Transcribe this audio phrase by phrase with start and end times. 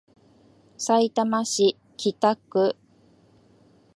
[0.79, 2.75] さいたま市北区